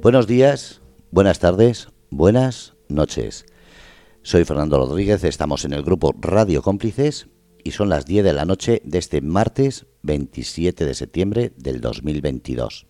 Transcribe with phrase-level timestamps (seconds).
[0.00, 3.44] Buenos días, buenas tardes, buenas noches.
[4.22, 7.26] Soy Fernando Rodríguez, estamos en el grupo Radio Cómplices
[7.64, 12.86] y son las 10 de la noche de este martes 27 de septiembre del 2022.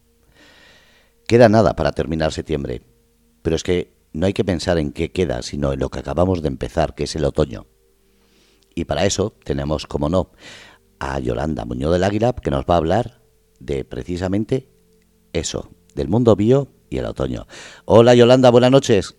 [1.26, 2.82] Queda nada para terminar septiembre,
[3.40, 6.42] pero es que no hay que pensar en qué queda, sino en lo que acabamos
[6.42, 7.66] de empezar, que es el otoño.
[8.74, 10.32] Y para eso tenemos, como no,
[10.98, 13.22] a Yolanda Muñoz del Águila, que nos va a hablar
[13.60, 14.68] de precisamente
[15.32, 17.46] eso, del mundo bio y el otoño.
[17.84, 19.14] Hola Yolanda, buenas noches.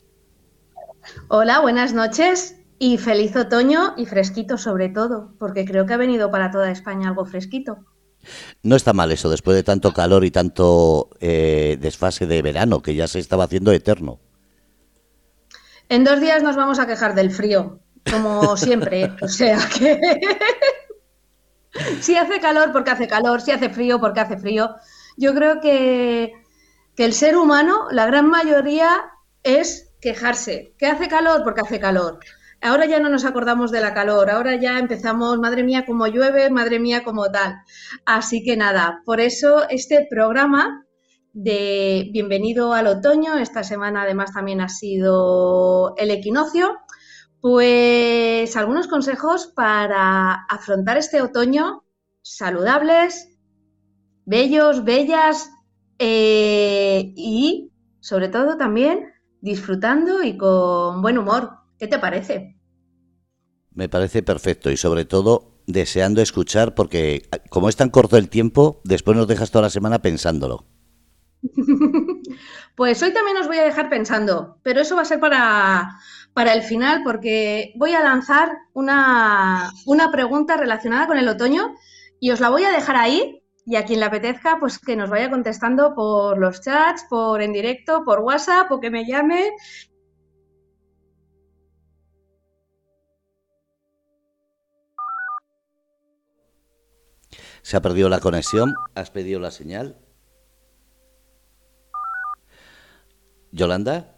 [1.27, 6.31] Hola, buenas noches y feliz otoño y fresquito sobre todo, porque creo que ha venido
[6.31, 7.85] para toda España algo fresquito.
[8.63, 12.95] No está mal eso, después de tanto calor y tanto eh, desfase de verano, que
[12.95, 14.19] ya se estaba haciendo eterno.
[15.87, 19.11] En dos días nos vamos a quejar del frío, como siempre.
[19.21, 19.99] o sea que
[22.01, 24.75] si hace calor porque hace calor, si hace frío porque hace frío.
[25.17, 26.33] Yo creo que,
[26.99, 28.89] que el ser humano, la gran mayoría,
[29.41, 30.75] es quejarse.
[30.77, 31.45] ¿Que hace calor?
[31.45, 32.19] Porque hace calor.
[32.61, 36.49] Ahora ya no nos acordamos de la calor, ahora ya empezamos, madre mía, como llueve,
[36.49, 37.55] madre mía, como tal.
[38.05, 40.85] Así que nada, por eso este programa
[41.31, 46.79] de Bienvenido al Otoño, esta semana además también ha sido el equinoccio,
[47.39, 51.85] pues algunos consejos para afrontar este otoño
[52.23, 53.29] saludables,
[54.25, 55.49] bellos, bellas
[55.99, 59.11] eh, y sobre todo también
[59.41, 61.51] disfrutando y con buen humor.
[61.77, 62.55] ¿Qué te parece?
[63.71, 68.81] Me parece perfecto y sobre todo deseando escuchar porque como es tan corto el tiempo,
[68.83, 70.65] después nos dejas toda la semana pensándolo.
[72.75, 75.99] Pues hoy también os voy a dejar pensando, pero eso va a ser para,
[76.33, 81.75] para el final porque voy a lanzar una, una pregunta relacionada con el otoño
[82.21, 83.38] y os la voy a dejar ahí
[83.69, 87.53] y a quien le apetezca, pues que nos vaya contestando por los chats, por en
[87.53, 89.51] directo, por WhatsApp o que me llame
[97.61, 98.73] Se ha perdido la conexión.
[98.95, 99.99] ¿Has pedido la señal?
[103.51, 104.15] ¿Yolanda?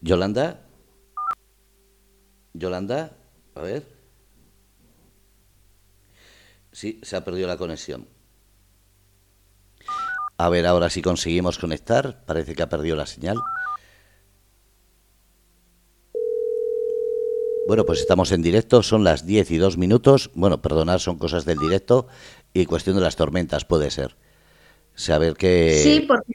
[0.00, 0.66] ¿Yolanda?
[2.54, 3.16] ¿Yolanda?
[3.54, 3.93] A ver.
[6.74, 8.08] Sí, se ha perdido la conexión.
[10.36, 12.24] A ver ahora si conseguimos conectar.
[12.26, 13.36] Parece que ha perdido la señal.
[17.68, 20.32] Bueno, pues estamos en directo, son las 10 y 2 minutos.
[20.34, 22.08] Bueno, perdonad, son cosas del directo
[22.52, 24.16] y cuestión de las tormentas puede ser.
[24.96, 25.80] Saber que...
[25.80, 26.32] Sí, porque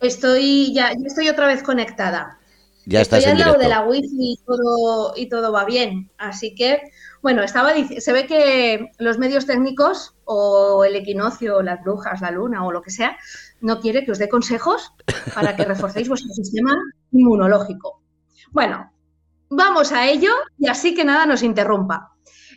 [0.00, 2.38] estoy, eh, ya, estoy otra vez conectada.
[2.84, 6.10] Ya estoy estás al lado de la wifi y todo, y todo va bien.
[6.18, 6.82] Así que,
[7.22, 12.64] bueno, estaba se ve que los medios técnicos o el equinoccio, las brujas, la luna
[12.66, 13.16] o lo que sea,
[13.60, 14.92] no quiere que os dé consejos
[15.34, 16.76] para que reforcéis vuestro sistema
[17.12, 18.02] inmunológico.
[18.52, 18.90] Bueno,
[19.50, 22.12] Vamos a ello y así que nada nos interrumpa.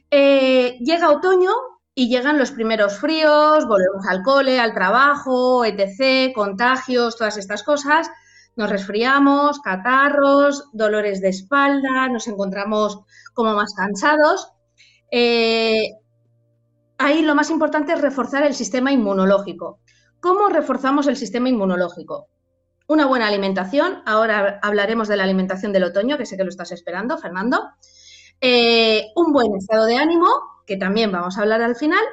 [0.09, 1.51] Eh, llega otoño
[1.95, 8.09] y llegan los primeros fríos, volvemos al cole, al trabajo, etc., contagios, todas estas cosas.
[8.55, 12.99] Nos resfriamos, catarros, dolores de espalda, nos encontramos
[13.33, 14.51] como más cansados.
[15.11, 15.89] Eh,
[16.97, 19.79] ahí lo más importante es reforzar el sistema inmunológico.
[20.19, 22.27] ¿Cómo reforzamos el sistema inmunológico?
[22.91, 24.01] una buena alimentación.
[24.05, 27.69] Ahora hablaremos de la alimentación del otoño, que sé que lo estás esperando, Fernando.
[28.41, 30.27] Eh, un buen estado de ánimo,
[30.65, 32.03] que también vamos a hablar al final.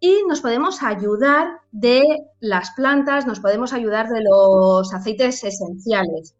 [0.00, 2.02] Y nos podemos ayudar de
[2.40, 6.34] las plantas, nos podemos ayudar de los aceites esenciales.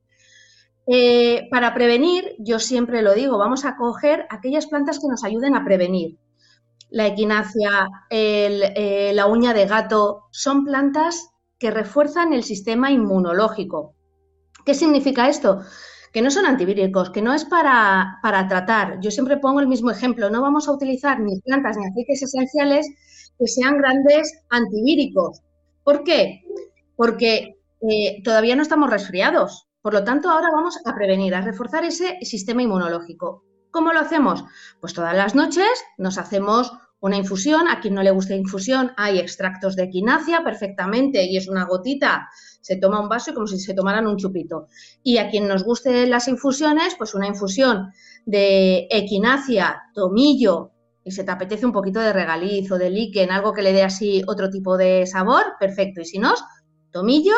[0.87, 5.55] Eh, para prevenir, yo siempre lo digo, vamos a coger aquellas plantas que nos ayuden
[5.55, 6.19] a prevenir.
[6.89, 13.95] La equinacia, eh, la uña de gato, son plantas que refuerzan el sistema inmunológico.
[14.65, 15.61] ¿Qué significa esto?
[16.13, 18.99] Que no son antivíricos, que no es para, para tratar.
[19.01, 22.89] Yo siempre pongo el mismo ejemplo, no vamos a utilizar ni plantas ni aceites esenciales
[23.39, 25.41] que sean grandes antivíricos.
[25.85, 26.43] ¿Por qué?
[26.97, 27.57] Porque
[27.89, 29.67] eh, todavía no estamos resfriados.
[29.83, 33.45] Por lo tanto, ahora vamos a prevenir, a reforzar ese sistema inmunológico.
[33.71, 34.45] ¿Cómo lo hacemos?
[34.81, 39.19] Pues todas las noches nos hacemos una infusión, a quien no le guste infusión, hay
[39.19, 42.29] extractos de equinacia perfectamente y es una gotita,
[42.61, 44.69] se toma un vaso y como si se tomaran un chupito.
[45.03, 47.93] Y a quien nos guste las infusiones, pues una infusión
[48.27, 53.55] de equinacia, tomillo, y se te apetece un poquito de regaliz o de líquen, algo
[53.55, 56.03] que le dé así otro tipo de sabor, perfecto.
[56.03, 56.35] Y si no,
[56.93, 57.35] tomillo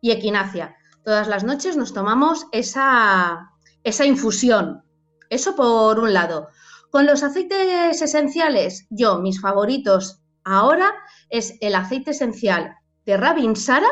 [0.00, 0.74] y equinacia.
[1.04, 3.50] Todas las noches nos tomamos esa,
[3.84, 4.82] esa infusión.
[5.30, 6.48] Eso por un lado.
[6.90, 10.94] Con los aceites esenciales, yo, mis favoritos ahora
[11.28, 13.88] es el aceite esencial de Rabinsara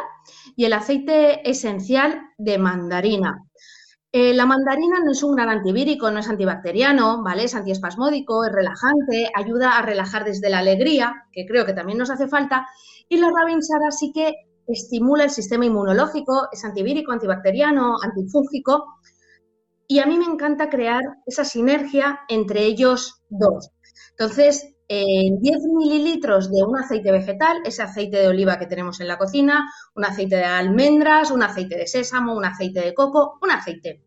[0.56, 3.42] y el aceite esencial de mandarina.
[4.12, 7.44] Eh, la mandarina no es un gran antivírico, no es antibacteriano, ¿vale?
[7.44, 12.08] Es antiespasmódico, es relajante, ayuda a relajar desde la alegría, que creo que también nos
[12.08, 12.66] hace falta.
[13.10, 14.34] Y la Rabinsara sí que
[14.66, 19.00] estimula el sistema inmunológico, es antivírico, antibacteriano, antifúngico.
[19.88, 23.70] Y a mí me encanta crear esa sinergia entre ellos dos.
[24.10, 29.08] Entonces, en 10 mililitros de un aceite vegetal, ese aceite de oliva que tenemos en
[29.08, 33.50] la cocina, un aceite de almendras, un aceite de sésamo, un aceite de coco, un
[33.50, 34.04] aceite.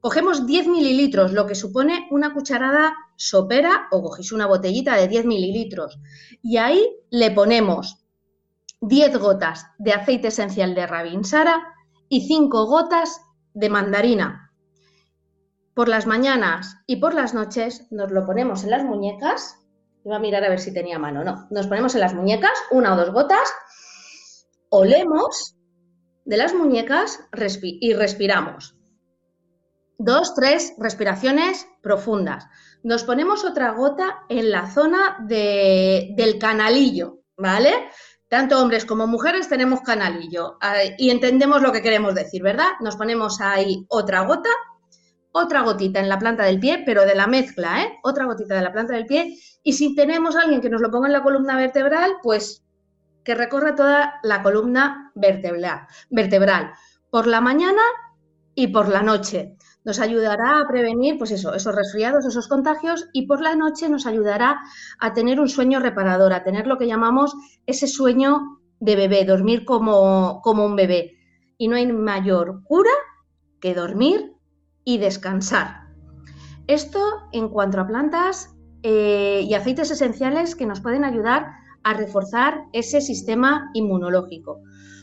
[0.00, 5.26] Cogemos 10 mililitros, lo que supone una cucharada sopera o cogéis una botellita de 10
[5.26, 5.98] mililitros
[6.42, 8.04] y ahí le ponemos
[8.80, 11.74] 10 gotas de aceite esencial de Rabinsara
[12.08, 13.20] y 5 gotas
[13.54, 14.47] de mandarina.
[15.78, 19.60] Por las mañanas y por las noches nos lo ponemos en las muñecas
[20.04, 21.22] Iba a mirar a ver si tenía mano.
[21.22, 23.48] No, nos ponemos en las muñecas una o dos gotas,
[24.70, 25.56] olemos
[26.24, 27.20] de las muñecas
[27.62, 28.76] y respiramos.
[29.98, 32.48] Dos, tres respiraciones profundas.
[32.82, 37.88] Nos ponemos otra gota en la zona del canalillo, ¿vale?
[38.28, 40.58] Tanto hombres como mujeres tenemos canalillo
[40.98, 42.70] y entendemos lo que queremos decir, ¿verdad?
[42.80, 44.50] Nos ponemos ahí otra gota
[45.38, 47.98] otra gotita en la planta del pie, pero de la mezcla, ¿eh?
[48.02, 49.38] Otra gotita de la planta del pie.
[49.62, 52.64] Y si tenemos a alguien que nos lo ponga en la columna vertebral, pues
[53.24, 56.72] que recorra toda la columna vertebral, vertebral
[57.10, 57.82] por la mañana
[58.54, 59.56] y por la noche.
[59.84, 64.06] Nos ayudará a prevenir, pues eso, esos resfriados, esos contagios, y por la noche nos
[64.06, 64.58] ayudará
[64.98, 67.34] a tener un sueño reparador, a tener lo que llamamos
[67.66, 71.18] ese sueño de bebé, dormir como, como un bebé.
[71.56, 72.90] Y no hay mayor cura
[73.60, 74.37] que dormir
[74.88, 75.82] y descansar.
[76.66, 76.98] Esto
[77.32, 81.44] en cuanto a plantas eh, y aceites esenciales que nos pueden ayudar
[81.82, 84.62] a reforzar ese sistema inmunológico.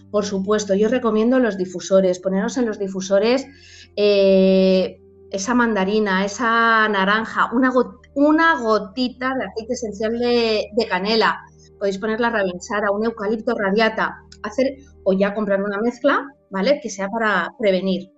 [0.10, 3.46] Por supuesto, yo recomiendo los difusores, poneros en los difusores
[3.96, 5.00] eh,
[5.30, 7.72] esa mandarina, esa naranja, una,
[8.16, 11.44] una, gotita de aceite esencial de, canela.
[11.78, 16.80] Podéis poner la rabinsara, un eucalipto radiata, hacer o ya comprar una mezcla, ¿vale?
[16.82, 18.15] Que sea para prevenir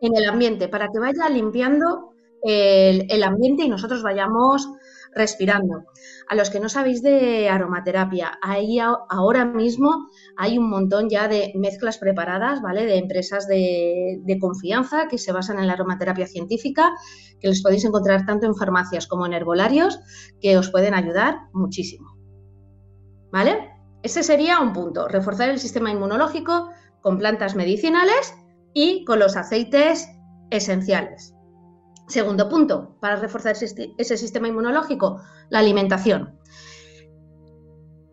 [0.00, 2.10] en el ambiente, para que vaya limpiando
[2.42, 4.68] el, ambiente y nosotros vayamos
[5.14, 5.84] respirando.
[6.28, 11.52] A los que no sabéis de aromaterapia, ahí ahora mismo hay un montón ya de
[11.56, 12.86] mezclas preparadas, ¿vale?
[12.86, 16.92] De empresas de, de, confianza que se basan en la aromaterapia científica,
[17.40, 19.98] que les podéis encontrar tanto en farmacias como en herbolarios,
[20.40, 22.16] que os pueden ayudar muchísimo.
[23.32, 23.70] ¿Vale?
[24.02, 26.70] Ese sería un punto, reforzar el sistema inmunológico
[27.00, 28.34] con plantas medicinales
[28.74, 30.08] y con los aceites
[30.50, 31.34] esenciales.
[32.08, 36.38] Segundo punto, para reforzar ese sistema inmunológico, la alimentación.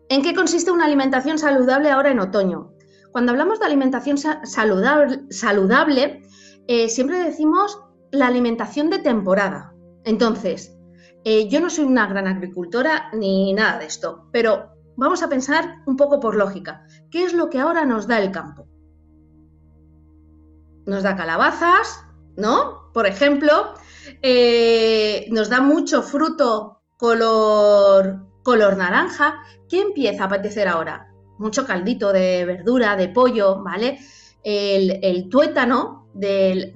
[0.08, 2.72] ¿En qué consiste una alimentación saludable ahora en otoño?
[3.12, 6.22] Cuando hablamos de alimentación saludable,
[6.68, 7.80] eh, siempre decimos
[8.12, 9.74] la alimentación de temporada.
[10.04, 10.78] Entonces,
[11.24, 15.82] eh, yo no soy una gran agricultora ni nada de esto, pero vamos a pensar
[15.86, 16.86] un poco por lógica.
[17.10, 18.68] ¿Qué es lo que ahora nos da el campo?
[20.88, 22.04] Nos da calabazas,
[22.36, 22.90] ¿no?
[22.92, 23.74] Por ejemplo,
[24.22, 29.40] eh, nos da mucho fruto color, color naranja.
[29.68, 31.12] ¿Qué empieza a apetecer ahora?
[31.38, 33.98] Mucho caldito de verdura, de pollo, ¿vale?
[34.42, 36.72] El, tuétano de,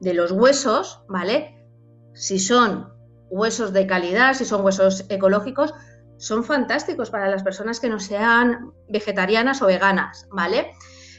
[0.00, 1.64] de los huesos, ¿vale?
[2.12, 2.92] Si son
[3.30, 5.74] huesos de calidad, si son huesos ecológicos,
[6.16, 10.72] son fantásticos para las personas que no sean vegetarianas o veganas, ¿vale?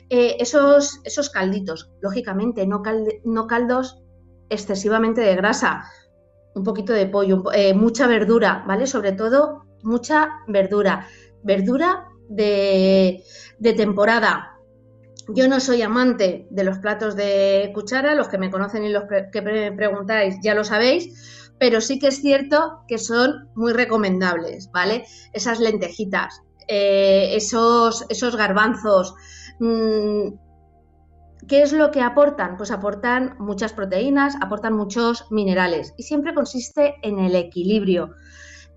[0.09, 2.83] Eh, esos, esos calditos, lógicamente, no,
[3.23, 4.03] no, caldos
[4.49, 5.83] excesivamente de grasa,
[6.53, 8.85] un poquito de pollo, eh, mucha verdura, ¿vale?
[8.87, 11.07] Sobre todo, mucha verdura.
[11.43, 13.23] Verdura de,
[13.59, 14.55] de temporada,
[15.29, 19.03] yo no soy amante de los platos de cuchara, los que me conocen y los
[19.31, 24.69] que me preguntáis ya lo sabéis, pero sí que es cierto que son muy recomendables,
[24.71, 25.05] ¿vale?
[25.33, 29.15] Esas lentejitas, eh, esos, esos garbanzos,
[29.59, 32.57] ¿Qué es lo que aportan?
[32.57, 38.15] Pues aportan muchas proteínas, aportan muchos minerales y siempre consiste en el equilibrio.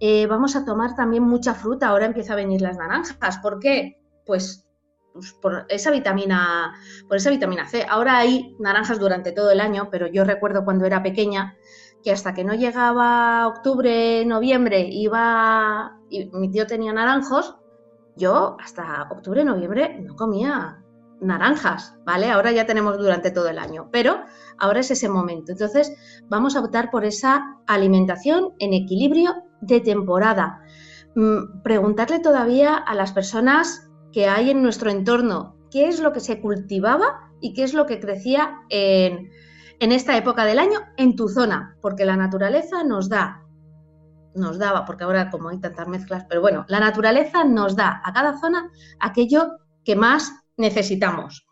[0.00, 3.38] Eh, vamos a tomar también mucha fruta, ahora empieza a venir las naranjas.
[3.38, 4.00] ¿Por qué?
[4.26, 4.68] Pues,
[5.12, 6.74] pues, por esa vitamina,
[7.08, 7.84] por esa vitamina C.
[7.88, 11.56] Ahora hay naranjas durante todo el año, pero yo recuerdo cuando era pequeña
[12.04, 17.56] que hasta que no llegaba octubre, noviembre, iba y mi tío tenía naranjos,
[18.18, 20.82] yo hasta octubre, noviembre no comía
[21.20, 22.30] naranjas, ¿vale?
[22.30, 24.20] Ahora ya tenemos durante todo el año, pero
[24.58, 25.52] ahora es ese momento.
[25.52, 25.92] Entonces,
[26.28, 30.60] vamos a optar por esa alimentación en equilibrio de temporada.
[31.14, 36.20] mm, preguntarle todavía a las personas que hay en nuestro entorno qué es lo que
[36.20, 39.30] se cultivaba y qué es lo que crecía en,
[39.80, 43.42] en esta época del año en tu zona, porque la naturaleza nos da,
[44.38, 48.12] nos daba, porque ahora como hay tantas mezclas, pero bueno, la naturaleza nos da a
[48.12, 51.46] cada zona aquello que más necesitamos.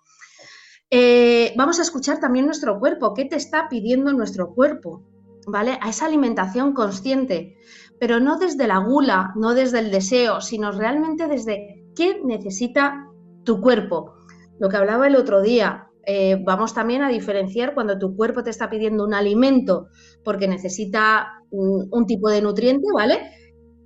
[0.91, 5.03] Eh, vamos a escuchar también nuestro cuerpo, qué te está pidiendo nuestro cuerpo,
[5.47, 5.79] ¿vale?
[5.81, 7.57] A esa alimentación consciente,
[7.99, 13.09] pero no desde la gula, no desde el deseo, sino realmente desde qué necesita
[13.45, 14.15] tu cuerpo.
[14.61, 18.51] Lo que hablaba el otro día, eh, vamos también a diferenciar cuando tu cuerpo te
[18.51, 19.89] está pidiendo un alimento
[20.25, 23.31] porque necesita un, tipo de nutriente, ¿vale?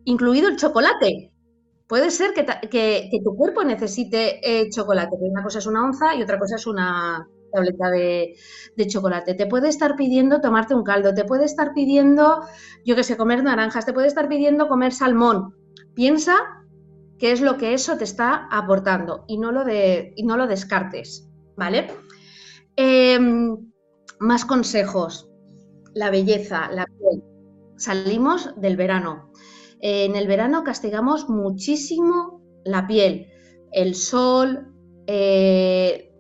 [0.05, 1.33] Incluido el chocolate.
[1.87, 6.38] Puede ser que, tu cuerpo necesite eh, chocolate, una cosa es una onza y otra
[6.38, 8.37] cosa es una tableta de,
[8.76, 9.35] de, chocolate.
[9.35, 12.43] Te puede estar pidiendo tomarte un caldo, te puede estar pidiendo,
[12.85, 15.55] yo que sé, comer naranjas, te puede estar pidiendo comer salmón.
[15.95, 16.37] Piensa
[17.21, 20.47] qué es lo que eso te está aportando y no lo, de, y no lo
[20.47, 21.88] descartes, ¿vale?
[22.76, 23.59] Em,
[24.19, 25.29] más consejos.
[25.95, 27.23] La belleza, la piel.
[27.81, 29.33] Salimos del verano.
[29.81, 33.29] en el verano castigamos muchísimo la piel,
[33.73, 34.75] el sol,
[35.07, 36.13] eh,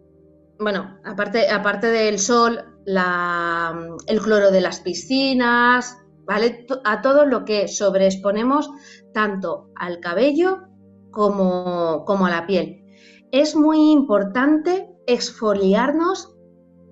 [0.58, 6.66] bueno, aparte, aparte del sol, el cloro de las piscinas, ¿vale?
[6.84, 8.70] A todo lo que sobreexponemos
[9.12, 10.62] tanto al cabello
[11.10, 12.86] como, como a la piel.
[13.32, 16.34] Es muy importante exfoliarnos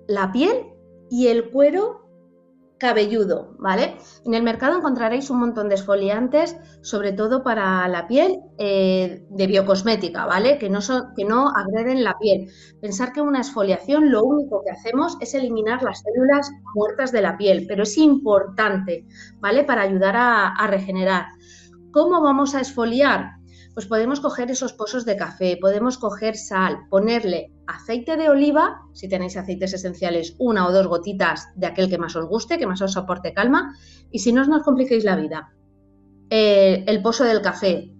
[0.07, 0.67] la piel
[1.09, 1.98] y el cuero
[2.79, 3.97] cabelludo, ¿vale?
[4.25, 9.47] En el mercado encontraréis un montón de esfoliantes, sobre todo para la piel eh, de
[9.47, 10.57] biocosmética, ¿vale?
[10.57, 12.49] Que no, son, que no agreden la piel.
[12.81, 17.37] Pensar que una esfoliación lo único que hacemos es eliminar las células muertas de la
[17.37, 19.05] piel, pero es importante,
[19.39, 19.63] ¿vale?
[19.63, 21.27] Para ayudar a regenerar.
[21.91, 23.39] ¿Cómo vamos a esfoliar?
[23.73, 29.07] Pues podemos coger esos pozos de café, podemos coger sal, ponerle aceite de oliva, si
[29.07, 32.81] tenéis aceites esenciales, una o dos gotitas de aquel que más os guste, que más
[32.81, 33.75] os soporte calma,
[34.11, 35.53] y si no os compliquéis la vida,
[36.29, 37.91] eh, el pozo del café,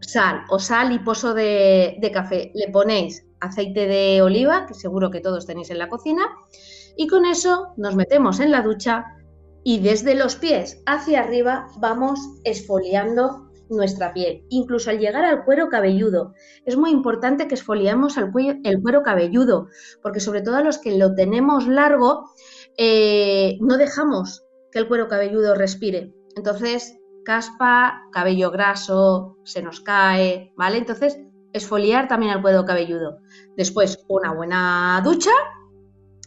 [0.00, 5.10] sal o sal y pozo de, de café, le ponéis aceite de oliva, que seguro
[5.10, 6.22] que todos tenéis en la cocina,
[6.96, 9.06] y con eso nos metemos en la ducha
[9.62, 15.68] y desde los pies hacia arriba vamos esfoliando nuestra piel, incluso al llegar al cuero
[15.68, 16.34] cabelludo.
[16.64, 18.30] Es muy importante que esfoliemos el,
[18.82, 19.68] cuero cabelludo,
[20.02, 22.30] porque sobre todo a los que lo tenemos largo,
[22.76, 26.12] eh, no dejamos que el cuero cabelludo respire.
[26.36, 30.78] Entonces, caspa, cabello graso, se nos cae, ¿vale?
[30.78, 31.20] Entonces,
[31.52, 33.18] esfoliar también el cuero cabelludo.
[33.56, 35.30] Después, una buena ducha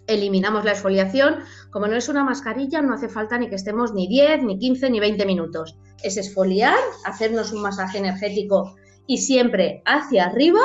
[0.07, 1.39] eliminamos la exfoliación.
[1.71, 4.89] Como no es una mascarilla, no hace falta ni que estemos ni 10, ni 15,
[4.89, 5.77] ni 20 minutos.
[6.03, 8.75] Es esfoliar, hacernos un masaje energético
[9.07, 10.61] y siempre hacia arriba,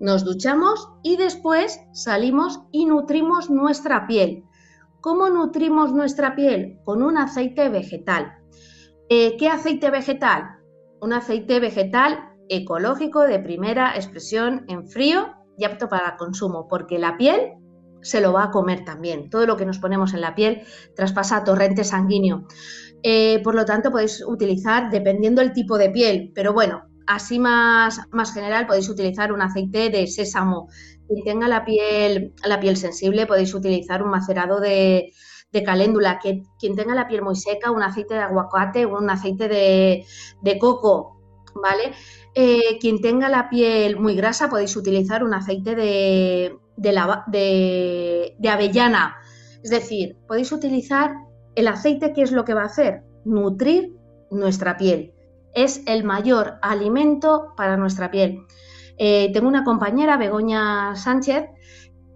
[0.00, 4.44] nos duchamos y después salimos y nutrimos nuestra piel.
[5.00, 6.78] ¿Cómo nutrimos nuestra piel?
[6.84, 8.38] Con un aceite vegetal.
[9.08, 10.56] Eh, ¿Qué aceite vegetal?
[11.00, 17.16] Un aceite vegetal ecológico de primera expresión en frío y apto para consumo, porque la
[17.16, 17.52] piel
[18.02, 19.30] se lo va a comer también.
[19.30, 20.62] Todo lo que nos ponemos en la piel
[20.94, 22.46] traspasa torrente sanguíneo.
[23.02, 28.00] Eh, por lo tanto, podéis utilizar, dependiendo del tipo de piel, pero bueno, así más,
[28.10, 30.68] más general, podéis utilizar un aceite de sésamo.
[31.08, 35.12] Quien tenga la piel, la piel sensible, podéis utilizar un macerado de,
[35.64, 36.18] caléndula.
[36.22, 41.20] Que, quien tenga la piel muy seca, un aceite de aguacate un aceite de, coco,
[41.54, 41.92] ¿vale?
[42.34, 49.16] Eh, quien tenga la piel muy grasa, podéis utilizar un aceite de, de, avellana.
[49.62, 51.14] Es decir, podéis utilizar
[51.54, 53.02] el aceite, ¿qué es lo que va a hacer?
[53.24, 53.92] Nutrir
[54.30, 55.12] nuestra piel.
[55.54, 58.46] Es el mayor alimento para nuestra piel.
[58.98, 61.44] Eh, tengo una compañera, Begoña Sánchez,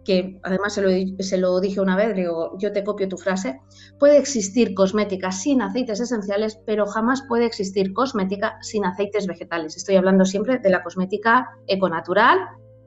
[0.06, 3.60] que además se lo, se lo, dije una vez, digo, yo te copio tu frase,
[3.98, 9.76] puede existir cosmética sin aceites esenciales, pero jamás puede existir cosmética sin aceites vegetales.
[9.76, 12.38] Estoy hablando siempre de la cosmética econatural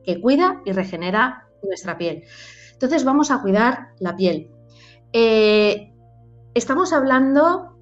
[0.03, 2.23] que cuida y regenera nuestra piel.
[2.73, 4.51] Entonces vamos a cuidar la piel.
[5.11, 5.93] Eh,
[6.53, 7.75] estamos hablando,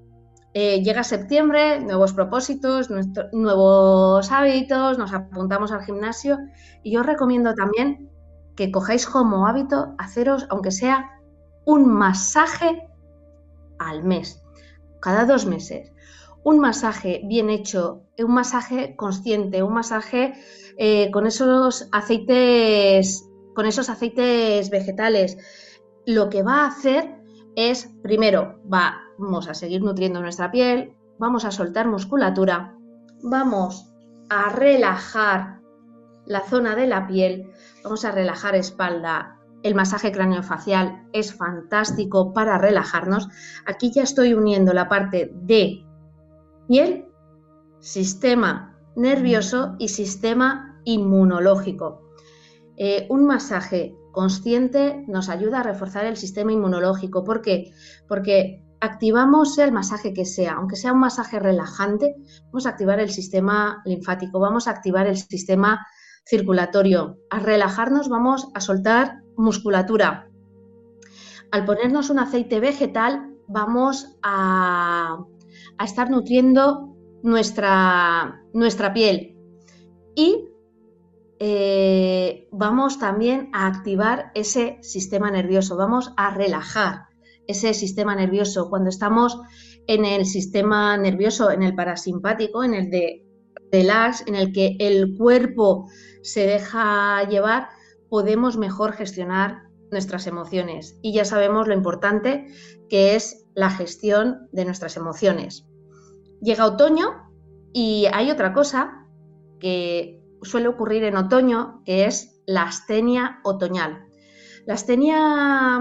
[0.54, 2.88] eh, llega septiembre, nuevos propósitos,
[3.32, 6.38] nuevos hábitos, nos apuntamos al gimnasio
[6.82, 8.10] y yo os recomiendo también
[8.56, 11.12] que cojáis como hábito haceros, aunque sea
[11.64, 12.88] un masaje
[13.78, 14.42] al mes,
[15.00, 15.92] cada dos meses.
[16.42, 20.34] Un masaje bien hecho, un masaje consciente, un masaje
[20.78, 23.27] eh, con esos aceites
[23.58, 25.36] con esos aceites vegetales,
[26.06, 27.16] lo que va a hacer
[27.56, 32.78] es, primero, vamos a seguir nutriendo nuestra piel, vamos a soltar musculatura
[33.24, 33.90] vamos
[34.30, 35.58] a relajar
[36.24, 37.50] la zona de la piel,
[37.82, 39.40] vamos a relajar espalda.
[39.64, 43.28] El masaje craneofacial es fantástico para relajarnos.
[43.66, 45.84] Aquí ya estoy uniendo la parte de
[46.68, 47.06] piel,
[47.80, 52.07] sistema nervioso y sistema inmunológico.
[52.80, 57.24] Eh, un masaje consciente nos ayuda a reforzar el sistema inmunológico.
[57.24, 57.72] ¿Por qué?
[58.06, 62.14] Porque activamos el masaje que sea, aunque sea un masaje relajante,
[62.46, 65.84] vamos a activar el sistema linfático, vamos a activar el sistema
[66.24, 67.18] circulatorio.
[67.30, 70.28] Al relajarnos vamos a soltar musculatura.
[71.50, 75.24] Al ponernos un aceite vegetal vamos a,
[75.84, 79.36] estar nutriendo nuestra, nuestra piel
[80.14, 80.48] y
[81.40, 87.06] eh, vamos también a activar ese sistema nervioso, vamos a relajar
[87.46, 88.68] ese sistema nervioso.
[88.68, 89.40] Cuando estamos
[89.86, 93.24] en el sistema nervioso, en el parasimpático, en el de
[93.72, 95.88] relax, en el que el cuerpo
[96.22, 97.68] se deja llevar,
[98.08, 100.98] podemos mejor gestionar nuestras emociones.
[101.02, 102.46] Y ya sabemos lo importante
[102.88, 105.66] que es la gestión de nuestras emociones.
[106.40, 107.30] Llega otoño
[107.72, 109.06] y hay otra cosa
[109.58, 114.06] que suele ocurrir en otoño, que es la astenia otoñal.
[114.66, 115.80] La astenia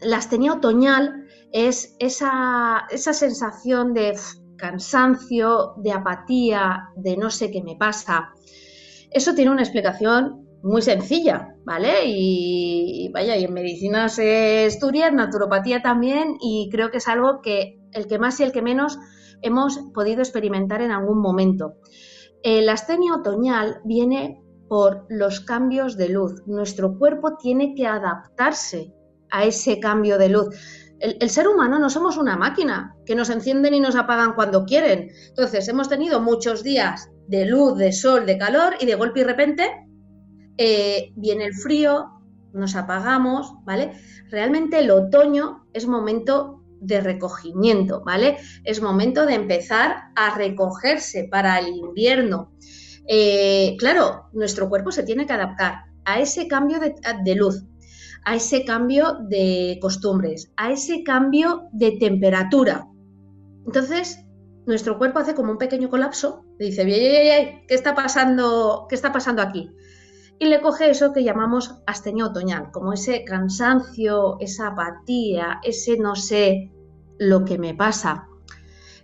[0.00, 4.18] la astenia otoñal es esa, esa sensación de
[4.56, 8.30] cansancio, de apatía, de no sé qué me pasa.
[9.10, 12.02] Eso tiene una explicación muy sencilla, ¿vale?
[12.06, 17.40] Y, vaya, y en medicina se estudia, en naturopatía también, y creo que es algo
[17.40, 18.98] que el que más y el que menos
[19.40, 21.76] hemos podido experimentar en algún momento.
[22.44, 26.42] La astenia otoñal viene por los cambios de luz.
[26.46, 28.92] Nuestro cuerpo tiene que adaptarse
[29.30, 30.48] a ese cambio de luz.
[31.00, 35.10] El, ser humano no somos una máquina que nos encienden y nos apagan cuando quieren.
[35.28, 39.24] Entonces, hemos tenido muchos días de luz, de sol, de calor y de golpe y
[39.24, 39.86] repente
[40.56, 42.10] eh, viene el frío,
[42.52, 43.92] nos apagamos, ¿vale?
[44.30, 48.38] Realmente el otoño es momento de recogimiento, ¿vale?
[48.64, 52.52] Es momento de empezar a recogerse para el invierno.
[53.06, 57.64] Eh, claro, nuestro cuerpo se tiene que adaptar a ese cambio de luz,
[58.24, 62.86] a ese cambio de costumbres, a ese cambio de temperatura.
[63.66, 64.24] Entonces,
[64.66, 66.84] nuestro cuerpo hace como un pequeño colapso, le dice,
[67.66, 68.86] ¿qué está pasando?
[68.88, 69.70] ¿Qué está pasando aquí?
[70.38, 76.14] Y le coge eso que llamamos astenia otoñal, como ese cansancio, esa apatía, ese no
[76.14, 76.70] sé
[77.18, 78.28] lo que me pasa.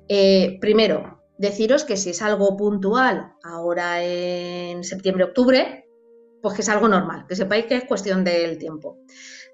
[0.09, 5.89] Eh, primero, deciros que si es algo puntual ahora en septiembre-octubre,
[6.43, 8.99] pues que es algo normal, que sepáis que es cuestión del tiempo.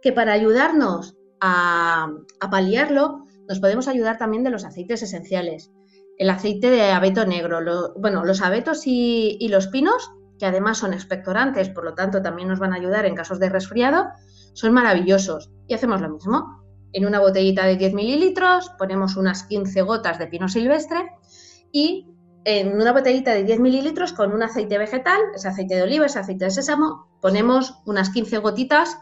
[0.03, 2.11] Que para ayudarnos a,
[2.51, 5.71] paliarlo, nos podemos ayudar también de los aceites esenciales.
[6.19, 11.68] El aceite de abeto negro, bueno, los abetos y, los pinos, que además son expectorantes,
[11.68, 14.07] por lo tanto también nos van a ayudar en casos de resfriado,
[14.55, 15.50] son maravillosos.
[15.68, 16.64] Y hacemos lo mismo.
[16.94, 21.11] En una botellita de 10 mililitros ponemos unas 15 gotas de pino silvestre
[21.70, 22.09] y
[22.44, 26.18] en una botellita de 10 mililitros con un aceite vegetal, ese aceite de oliva, ese
[26.18, 28.98] aceite de sésamo, ponemos unas 15 gotitas,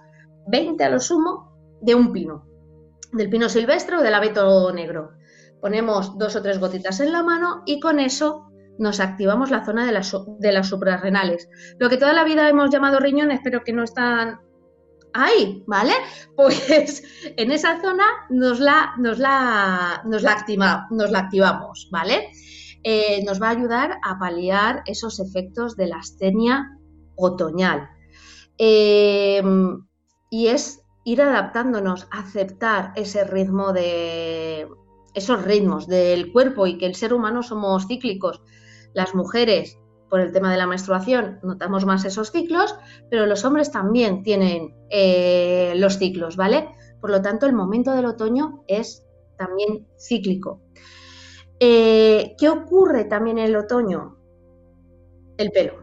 [0.49, 2.47] 20 a lo sumo, de un pino,
[3.13, 5.13] del pino silvestre o del abeto negro.
[5.61, 8.48] Ponemos dos o tres gotitas en la mano y con eso
[8.79, 11.49] nos activamos la zona de las, de las suprarrenales.
[11.79, 14.41] Lo que toda la vida hemos llamado riñones, pero que no están
[15.13, 15.93] ahí, ¿vale?
[16.37, 17.03] Pues
[17.37, 20.33] en esa zona nos la, nos la, nos la,
[21.19, 22.31] activamos, ¿vale?
[22.85, 26.79] Eh, nos va a ayudar a paliar esos efectos de la astenia
[27.17, 27.89] otoñal.
[28.57, 29.43] Eh,
[30.31, 34.69] y es ir adaptándonos, aceptar ese ritmo de
[35.15, 38.43] esos ritmos del cuerpo y que el ser humano somos cíclicos.
[38.95, 42.75] Las mujeres, por el tema de la menstruación, notamos más esos ciclos,
[43.11, 46.69] pero los hombres también tienen eh, los ciclos, ¿vale?
[47.01, 49.05] Por lo tanto, el momento del otoño es
[49.37, 50.61] también cíclico.
[51.61, 54.17] Eh, ¿Qué ocurre también en el otoño?
[55.37, 55.75] El pelo.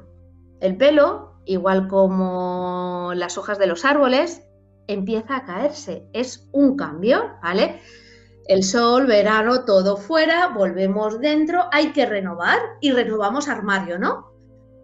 [0.59, 4.41] El pelo, igual como las hojas de los árboles,
[4.87, 6.07] empieza a caerse.
[6.13, 7.81] Es un cambio, ¿vale?
[8.47, 14.31] El sol, verano, todo fuera, volvemos dentro, hay que renovar y renovamos armario, ¿no?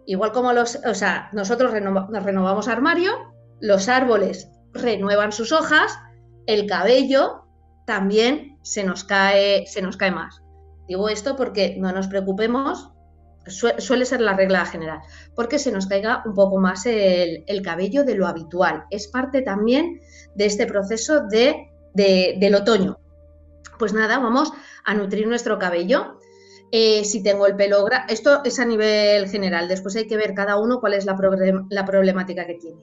[0.04, 3.12] Igual como los, o sea, nosotros nos renovamos armario,
[3.60, 5.96] los árboles renuevan sus hojas,
[6.46, 7.44] el cabello
[7.86, 10.42] también se nos cae, se nos cae más.
[10.88, 12.90] Digo esto porque no nos preocupemos,
[13.46, 15.00] suele ser la regla general,
[15.34, 18.84] porque se nos caiga un poco más el, cabello de lo habitual.
[18.90, 20.00] Es parte también
[20.34, 22.98] de este proceso de, del otoño.
[23.82, 24.52] Pues nada, vamos
[24.84, 26.20] a nutrir nuestro cabello.
[26.70, 30.34] Eh, si tengo el pelo graso, esto es a nivel general, después hay que ver
[30.34, 31.16] cada uno cuál es la,
[31.68, 32.80] la problemática que tiene.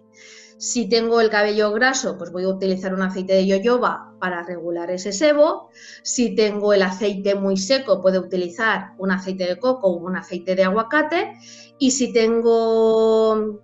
[0.57, 4.91] Si tengo el cabello graso, pues voy a utilizar un aceite de yoyoba para regular
[4.91, 5.69] ese sebo.
[6.03, 10.53] Si tengo el aceite muy seco, puedo utilizar un aceite de coco o un aceite
[10.53, 11.31] de aguacate.
[11.77, 13.61] Y si tengo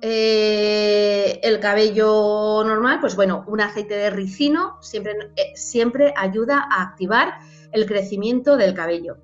[0.00, 6.82] eh, el cabello normal, pues bueno, un aceite de ricino siempre, eh, siempre ayuda a
[6.82, 7.38] activar
[7.72, 9.18] el crecimiento del cabello.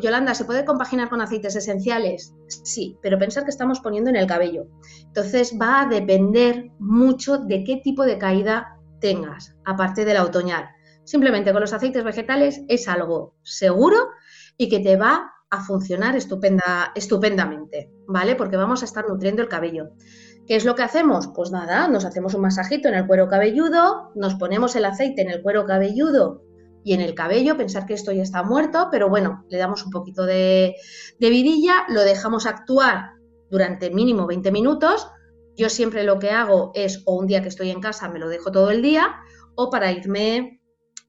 [0.00, 2.34] Yolanda, ¿se puede compaginar con aceites esenciales?
[2.46, 4.66] Sí, pero pensar que estamos poniendo en el cabello.
[5.06, 10.68] Entonces va a depender mucho de qué tipo de caída tengas, aparte del otoñal.
[11.04, 14.10] Simplemente con los aceites vegetales es algo seguro
[14.58, 18.34] y que te va a funcionar estupenda, estupendamente, ¿vale?
[18.36, 19.90] Porque vamos a estar nutriendo el cabello.
[20.46, 21.28] ¿Qué es lo que hacemos?
[21.34, 25.30] Pues nada, nos hacemos un masajito en el cuero cabelludo, nos ponemos el aceite en
[25.30, 26.42] el cuero cabelludo
[26.82, 29.90] y en el cabello, pensar que esto ya está muerto, pero bueno, le damos un
[29.90, 30.74] poquito de,
[31.20, 33.10] vidilla, lo dejamos actuar
[33.50, 35.06] durante mínimo 20 minutos.
[35.54, 38.30] Yo siempre lo que hago es, o un día que estoy en casa, me lo
[38.30, 39.16] dejo todo el día,
[39.54, 40.62] o para irme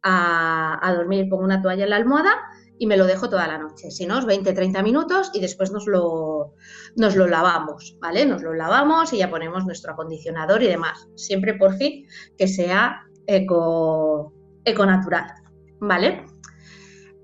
[0.04, 2.36] a, dormir pongo una toalla en la almohada
[2.80, 3.92] y me lo dejo toda la noche.
[3.92, 6.54] Si no, 20-30 minutos y después nos lo,
[6.96, 8.26] nos lo lavamos, ¿vale?
[8.26, 11.08] Nos lo lavamos y ya ponemos nuestro acondicionador y demás.
[11.16, 12.08] Siempre por fin
[12.38, 14.34] que sea eco,
[14.66, 15.44] eco natural.
[15.88, 16.26] ¿vale?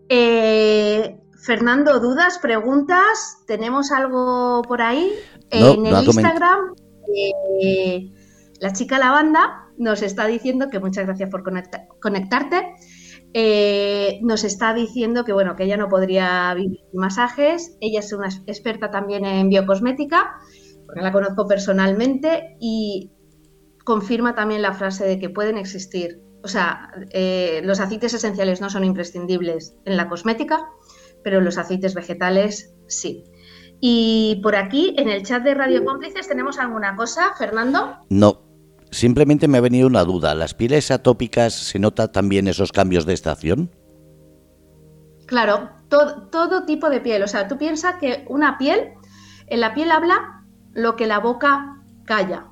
[0.10, 5.14] Eh, Fernando, dudas, preguntas, ¿tenemos algo por ahí?
[5.52, 6.76] en el Instagram,
[7.64, 8.12] eh,
[8.60, 11.44] la chica Lavanda nos está diciendo que muchas gracias por
[12.00, 12.76] conectarte.
[13.34, 17.78] Eh, nos está diciendo que bueno, que ella no podría vivir masajes.
[17.80, 20.39] Ella es una experta también en biocosmética,
[20.86, 23.12] porque la conozco personalmente, y
[23.86, 28.70] confirma también la frase de que pueden existir o sea, eh, los aceites esenciales no
[28.70, 30.70] son imprescindibles en la cosmética,
[31.24, 33.24] pero los aceites vegetales sí.
[33.82, 37.98] Y por aquí, en el chat de Radio Cómplices, ¿tenemos alguna cosa, Fernando?
[38.10, 38.42] No,
[38.91, 40.36] simplemente me ha venido una duda.
[40.36, 43.71] ¿Las pieles atópicas se nota también esos cambios de estación?
[45.30, 47.21] Claro, todo, tipo de piel.
[47.23, 48.93] O sea, tú piensas que una piel,
[49.47, 52.47] en la piel habla lo que la boca calla.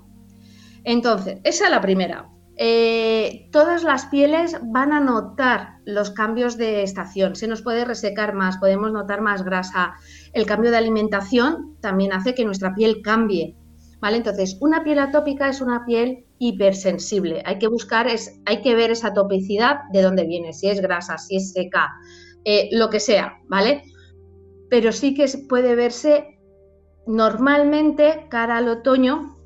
[0.83, 2.29] Entonces, esa es la primera.
[2.55, 7.35] Eh, todas las pieles van a notar los cambios de estación.
[7.35, 9.95] Se nos puede resecar más, podemos notar más grasa.
[10.33, 13.56] El cambio de alimentación también hace que nuestra piel cambie.
[13.99, 14.17] ¿Vale?
[14.17, 17.41] Entonces, una piel atópica es una piel hipersensible.
[17.45, 21.17] Hay que buscar, es, hay que ver esa topicidad de dónde viene, si es grasa,
[21.17, 21.89] si es seca,
[22.45, 23.83] eh, lo que sea, ¿vale?
[24.69, 26.37] Pero sí que puede verse
[27.07, 29.37] normalmente cara al otoño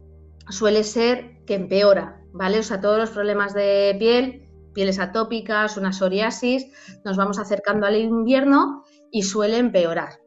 [0.50, 2.60] suele ser que empeora, ¿vale?
[2.60, 6.68] O sea, todos los problemas de piel, pieles atópicas, una psoriasis,
[7.06, 10.21] nos vamos acercando al invierno y suele empeorar.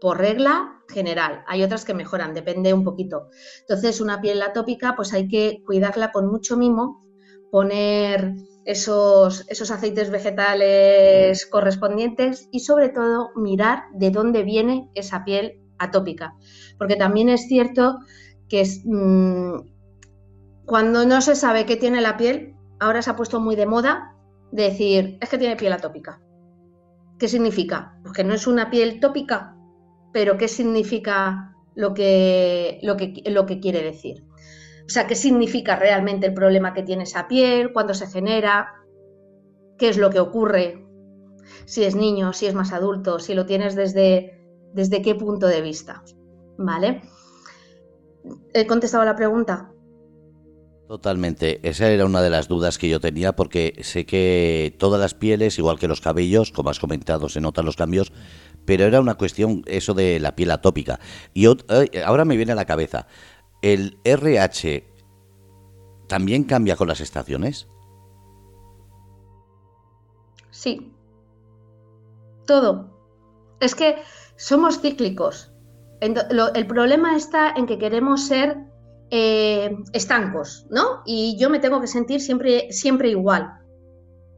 [0.00, 3.28] Por regla general, hay otras que mejoran, depende un poquito.
[3.60, 7.00] Entonces, una piel atópica, pues hay que cuidarla con mucho mimo,
[7.50, 8.34] poner
[8.64, 16.34] esos, esos aceites vegetales correspondientes y sobre todo mirar de dónde viene esa piel atópica.
[16.78, 17.98] Porque también es cierto
[18.48, 19.54] que es, mm,
[20.66, 24.14] cuando no se sabe qué tiene la piel, ahora se ha puesto muy de moda
[24.52, 26.20] decir, es que tiene piel atópica.
[27.18, 27.98] ¿Qué significa?
[28.02, 29.56] Pues que no es una piel tópica,
[30.12, 34.24] pero ¿qué significa lo que, lo que, lo que quiere decir?
[34.86, 37.72] O sea, ¿qué significa realmente el problema que tiene esa piel?
[37.72, 38.74] ¿Cuándo se genera?
[39.78, 40.84] ¿Qué es lo que ocurre?
[41.64, 44.40] Si es niño, si es más adulto, si lo tienes desde,
[44.72, 46.02] desde qué punto de vista.
[46.58, 47.02] ¿Vale?
[48.52, 49.70] ¿He contestado la pregunta?
[50.90, 55.14] Totalmente, esa era una de las dudas que yo tenía porque sé que todas las
[55.14, 58.12] pieles, igual que los cabellos, como has comentado, se notan los cambios,
[58.70, 61.00] pero era una cuestión eso de la piel atópica.
[61.34, 61.46] Y
[62.04, 63.08] ahora me viene a la cabeza,
[63.62, 64.84] ¿el RH
[66.06, 67.66] también cambia con las estaciones?
[70.52, 70.92] Sí,
[72.46, 72.96] todo.
[73.58, 73.96] Es que
[74.36, 75.50] somos cíclicos.
[76.00, 78.56] El problema está en que queremos ser
[79.10, 81.02] eh, estancos, ¿no?
[81.04, 83.52] Y yo me tengo que sentir siempre, siempre igual.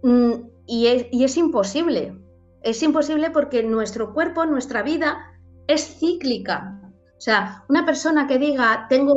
[0.03, 0.33] Mm,
[0.67, 2.17] y, es, imposible.
[2.63, 5.19] Es imposible porque nuestro cuerpo, nuestra vida
[5.67, 6.81] es cíclica.
[7.17, 9.15] O sea, una persona que diga, tengo,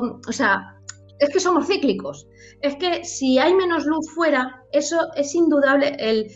[0.00, 0.76] o sea,
[1.18, 2.28] es que somos cíclicos.
[2.60, 5.96] Es que si hay menos luz fuera, eso es indudable.
[5.98, 6.30] El,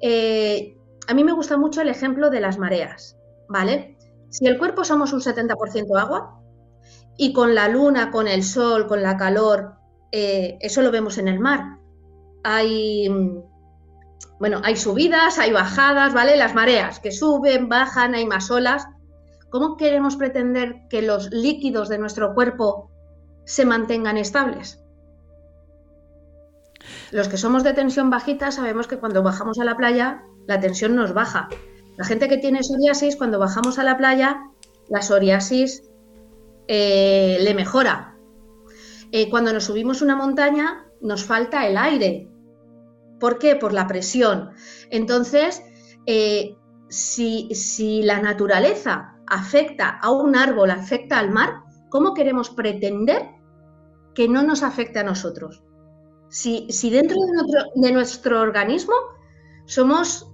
[0.00, 3.16] eh, a mí me gusta mucho el ejemplo de las mareas,
[3.48, 3.96] ¿vale?
[4.30, 6.40] Si el cuerpo somos un 70% agua,
[7.16, 9.74] y con la luna, con el sol, con la calor,
[10.10, 11.78] eh, eso lo vemos en el mar.
[12.42, 13.08] Hay,
[14.44, 16.36] bueno, hay subidas, hay bajadas, ¿vale?
[16.36, 18.86] Las mareas que suben, bajan, hay más olas.
[19.48, 22.90] ¿Cómo queremos pretender que los líquidos de nuestro cuerpo
[23.46, 24.84] se mantengan estables?
[27.10, 30.94] Los que somos de tensión bajita sabemos que cuando bajamos a la playa la tensión
[30.94, 31.48] nos baja.
[31.96, 34.42] La gente que tiene psoriasis, cuando bajamos a la playa,
[34.90, 35.84] la psoriasis
[36.68, 38.18] eh, le mejora.
[39.10, 42.28] Eh, cuando nos subimos una montaña, nos falta el aire.
[43.24, 43.56] ¿Por qué?
[43.56, 44.50] Por la presión.
[44.90, 45.62] Entonces,
[46.04, 46.58] eh,
[46.90, 53.22] si, si la naturaleza afecta a un árbol, afecta al mar, ¿cómo queremos pretender
[54.14, 55.62] que no nos afecte a nosotros?
[56.28, 57.16] Si, dentro
[57.74, 58.92] de nuestro, organismo
[59.64, 60.30] somos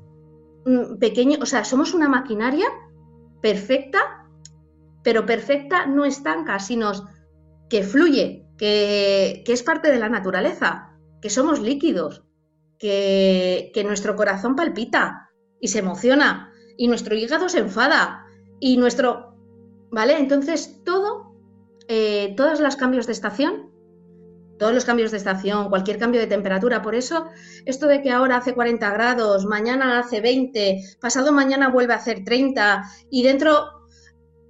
[0.98, 2.66] pequeños, o sea, somos una maquinaria
[3.40, 4.26] perfecta,
[5.04, 6.90] pero perfecta no estanca, sino
[7.68, 12.24] que fluye, que, es parte de la naturaleza, que somos líquidos,
[12.80, 18.26] que, nuestro corazón palpita y se emociona, y nuestro hígado se enfada,
[18.58, 19.36] y nuestro...
[19.92, 20.18] ¿Vale?
[20.18, 21.36] Entonces, todo,
[21.88, 23.70] eh, todos los cambios de estación
[24.60, 26.82] todos los cambios de estación, cualquier cambio de temperatura.
[26.82, 27.30] Por eso,
[27.64, 32.24] esto de que ahora hace 40 grados, mañana hace 20, pasado mañana vuelve a hacer
[32.24, 33.86] 30 y dentro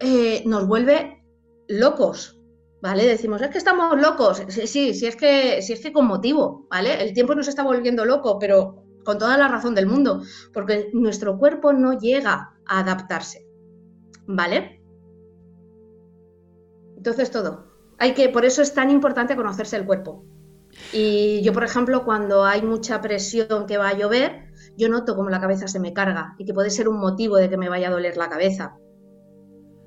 [0.00, 1.22] eh, nos vuelve
[1.68, 2.39] locos.
[2.82, 3.06] ¿Vale?
[3.06, 4.42] Decimos, es que estamos locos.
[4.48, 7.02] Sí, sí, es que, sí es que con motivo, ¿vale?
[7.02, 11.38] El tiempo nos está volviendo loco, pero con toda la razón del mundo, porque nuestro
[11.38, 13.46] cuerpo no llega a adaptarse.
[14.26, 14.80] ¿Vale?
[16.96, 20.24] Entonces todo hay que, por eso es tan importante conocerse el cuerpo.
[20.92, 25.28] Y yo, por ejemplo, cuando hay mucha presión que va a llover, yo noto como
[25.28, 27.88] la cabeza se me carga y que puede ser un motivo de que me vaya
[27.88, 28.78] a doler la cabeza.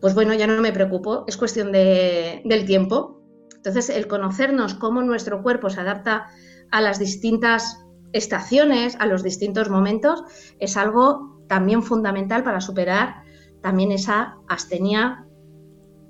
[0.04, 3.22] Pues bueno, ya no me preocupo, es cuestión del tiempo.
[3.56, 6.28] Entonces, el conocernos cómo nuestro cuerpo se adapta
[6.72, 7.80] a las distintas
[8.12, 10.26] estaciones, a los distintos momentos,
[10.60, 13.24] es algo también fundamental para superar
[13.62, 15.26] también esa astenia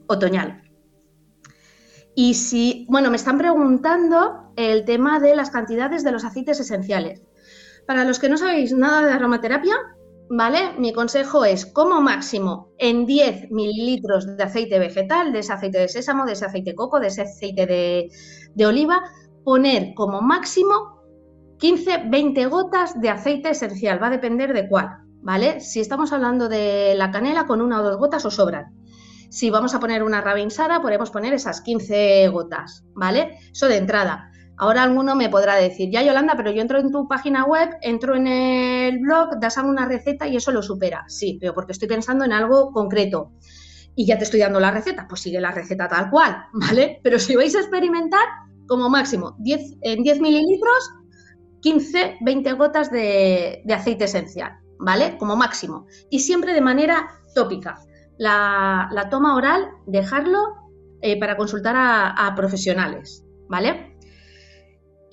[0.08, 0.64] otoñal.
[2.16, 7.22] Y si, bueno, me están preguntando el tema de las cantidades de los aceites esenciales.
[7.86, 9.76] Para los que no sabéis nada de aromaterapia,
[10.36, 10.74] ¿vale?
[10.80, 15.88] Mi consejo es, como máximo, en 10 mililitros de aceite vegetal, de ese aceite de
[15.88, 18.10] sésamo, de ese aceite de coco, de ese aceite de,
[18.56, 19.04] de oliva,
[19.44, 21.02] poner como máximo
[21.60, 24.02] 15-20 gotas de aceite esencial.
[24.02, 25.60] Va a depender de cuál, ¿vale?
[25.60, 28.74] Si estamos hablando de la canela, con una o dos gotas os sobran.
[29.30, 33.38] Si vamos a poner una rabinsara, podemos poner esas 15 gotas, ¿vale?
[33.52, 34.32] Eso de entrada.
[34.58, 38.16] Ahora alguno me podrá decir, ya Yolanda, pero yo entro en tu página web, entro
[38.16, 41.06] en el blog, das una receta y eso lo supera.
[41.08, 43.32] Sí, pero porque estoy pensando en algo concreto.
[43.96, 47.00] Y ya te estoy dando la receta, pues sigue la receta tal cual, ¿vale?
[47.04, 48.26] Pero si vais a experimentar,
[48.68, 50.94] como máximo, 10, en 10 mililitros,
[51.62, 55.18] 15, 20 gotas de, de aceite esencial, ¿vale?
[55.18, 55.88] Como máximo.
[56.10, 57.80] Y siempre de manera tópica
[58.18, 60.40] la, toma oral, dejarlo
[61.02, 63.93] eh, para consultar a, profesionales, ¿vale?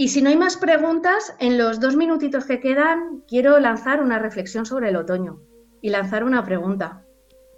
[0.01, 4.19] Y si no hay más preguntas, en los dos minutitos que quedan, quiero lanzar una
[4.19, 5.43] reflexión sobre el otoño
[5.83, 7.05] y lanzar una pregunta.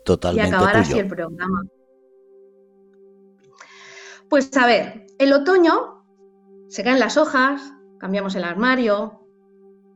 [0.04, 0.50] Totalmente.
[0.50, 1.62] Y acabar así el programa.
[4.28, 6.04] Pues a ver, el otoño
[6.68, 7.62] se caen las hojas,
[8.00, 9.24] cambiamos el armario,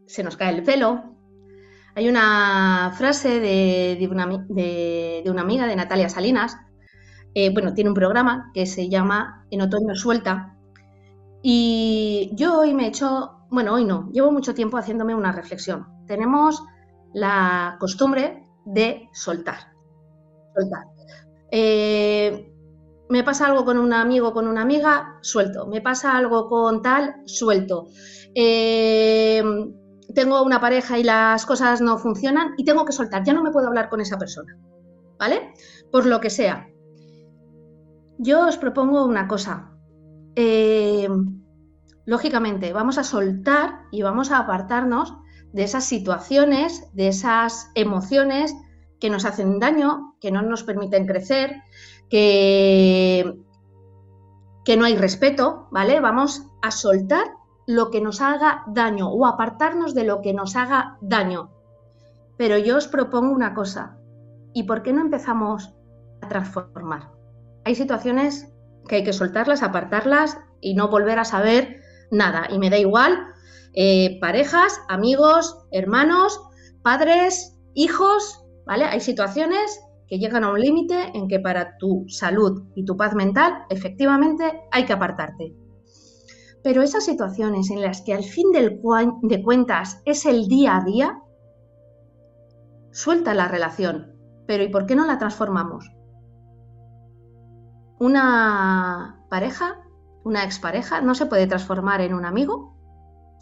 [0.06, 1.16] se nos cae el pelo,
[1.96, 6.56] hay una frase de, una, amiga de Natalia Salinas,
[7.35, 10.56] eh, bueno, tiene un programa que se llama En otoño suelta,
[11.48, 15.87] y yo hoy me he hecho, bueno, hoy no, llevo mucho tiempo haciéndome una reflexión.
[16.09, 16.61] Tenemos
[17.14, 19.72] la costumbre de soltar.
[20.56, 20.87] Soltar.
[21.52, 22.52] Eh,
[23.09, 25.68] me pasa algo con un amigo, con una amiga, suelto.
[25.68, 27.87] Me pasa algo con tal, suelto.
[28.35, 29.40] Eh,
[30.16, 33.52] tengo una pareja y las cosas no funcionan y tengo que soltar, ya no me
[33.52, 34.59] puedo hablar con esa persona,
[35.16, 35.52] ¿vale?
[35.92, 36.66] Por lo que sea.
[38.18, 39.76] Yo os propongo una cosa.
[40.37, 41.09] Eh,
[42.05, 45.16] lógicamente, vamos a soltar y vamos a apartarnos
[45.53, 48.55] de esas situaciones, de esas emociones
[49.01, 51.62] que nos hacen daño, que no nos permiten crecer,
[52.11, 53.35] que,
[54.64, 56.01] que no hay respeto, ¿vale?
[56.01, 57.27] Vamos a soltar
[57.66, 61.51] lo que nos haga daño o apartarnos de lo que nos haga daño.
[62.37, 63.99] Pero yo os propongo una cosa,
[64.53, 65.75] ¿y por qué no empezamos
[66.20, 67.12] a transformar?
[67.64, 68.53] Hay situaciones
[68.88, 72.49] que hay que soltarlas, apartarlas y no volver a saber nada.
[72.51, 73.18] Y me da igual,
[73.75, 76.40] eh, parejas, amigos, hermanos,
[76.83, 78.85] padres, hijos, ¿vale?
[78.85, 83.14] Hay situaciones que llegan a un límite en que para tu salud y tu paz
[83.14, 85.55] mental, efectivamente, hay que apartarte.
[86.62, 88.81] Pero esas situaciones en las que al fin del
[89.22, 91.22] de cuentas es el día a día,
[92.92, 94.16] suelta la relación.
[94.46, 95.90] Pero ¿y por qué no la transformamos?
[97.98, 99.80] Una pareja,
[100.24, 102.76] una expareja, no se puede transformar en un amigo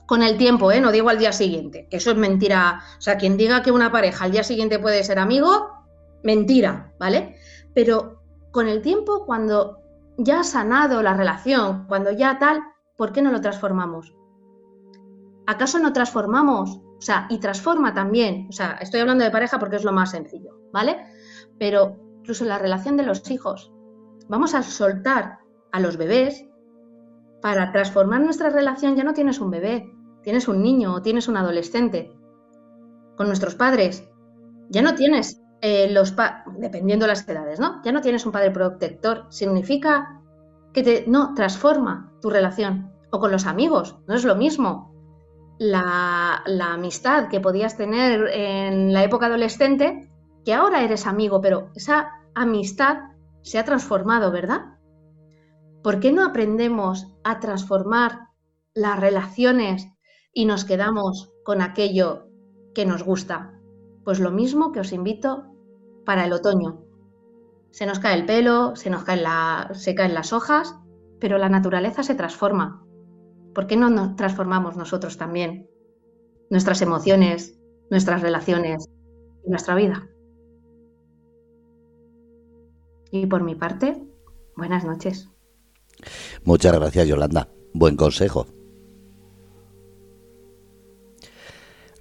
[0.07, 0.81] con el tiempo, ¿eh?
[0.81, 2.83] no digo al día siguiente, que eso es mentira.
[2.99, 5.71] O sea, quien diga que una pareja al día siguiente puede ser amigo,
[6.23, 7.37] mentira, ¿vale?
[7.75, 9.79] Pero con el tiempo, cuando
[10.19, 12.63] ya ha sanado la relación, cuando ya tal,
[12.97, 14.15] ¿por qué no lo transformamos?
[15.47, 16.81] ¿Acaso no transformamos?
[16.99, 20.13] O sea, y transforma también, o sea, estoy hablando de pareja porque es lo más
[20.13, 21.05] sencillo, ¿vale?
[21.59, 23.74] Pero incluso la relación de los hijos.
[24.29, 25.39] Vamos a soltar
[25.73, 26.47] a los bebés
[27.43, 28.97] para transformar nuestra relación.
[28.97, 32.17] Ya no tienes un bebé, tienes un niño o tienes un adolescente.
[33.17, 34.09] Con nuestros padres,
[34.71, 36.15] ya no tienes eh, los
[36.59, 37.83] dependiendo de las edades, ¿no?
[37.85, 39.27] Ya no tienes un padre protector.
[39.29, 40.21] Significa
[40.73, 42.93] que te no transforma tu relación.
[43.11, 44.93] O con los amigos, no es lo mismo.
[45.59, 50.11] La, la amistad que podías tener en la época adolescente,
[50.45, 53.14] que ahora eres amigo, pero esa amistad
[53.45, 54.79] se ha transformado, ¿verdad?
[55.83, 58.31] ¿Por qué no aprendemos a transformar
[58.73, 59.87] las relaciones
[60.33, 62.31] y nos quedamos con aquello
[62.75, 63.61] que nos gusta?
[64.03, 65.45] Pues lo mismo que os invito
[66.07, 66.83] para el otoño.
[67.71, 70.75] Se nos cae el pelo, se nos caen, la, se caen las hojas,
[71.21, 72.83] pero la naturaleza se transforma.
[73.55, 75.69] ¿Por qué no transformamos nosotros también?
[76.49, 78.89] Nuestras emociones, nuestras relaciones
[79.45, 80.09] y nuestra vida.
[83.15, 83.97] Y por mi parte,
[84.57, 85.29] buenas noches.
[86.43, 87.49] Muchas gracias, Yolanda.
[87.73, 88.49] Buen consejo.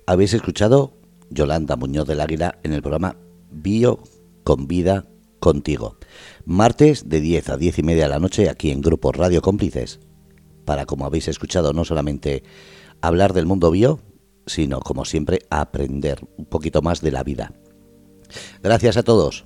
[0.08, 0.98] Habéis escuchado
[1.30, 3.16] Yolanda Muñoz del Águila en el programa
[3.52, 4.00] Bio
[4.44, 5.06] con Vida
[5.40, 5.98] Contigo.
[6.46, 10.00] Martes de 10 a 10 y media de la noche aquí en Grupo Radio Cómplices.
[10.66, 12.42] Para, como habéis escuchado, no solamente
[13.02, 14.00] hablar del mundo bio,
[14.48, 17.54] sino, como siempre, aprender un poquito más de la vida.
[18.64, 19.46] Gracias a todos.